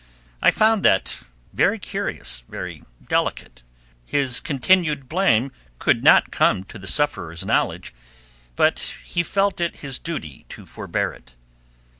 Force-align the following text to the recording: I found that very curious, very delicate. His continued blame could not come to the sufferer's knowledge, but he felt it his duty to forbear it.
I 0.41 0.49
found 0.49 0.81
that 0.81 1.21
very 1.53 1.77
curious, 1.77 2.43
very 2.49 2.83
delicate. 3.07 3.61
His 4.03 4.39
continued 4.39 5.07
blame 5.07 5.51
could 5.77 6.03
not 6.03 6.31
come 6.31 6.63
to 6.63 6.79
the 6.79 6.87
sufferer's 6.87 7.45
knowledge, 7.45 7.93
but 8.55 8.79
he 9.05 9.21
felt 9.21 9.61
it 9.61 9.81
his 9.81 9.99
duty 9.99 10.47
to 10.49 10.65
forbear 10.65 11.13
it. 11.13 11.35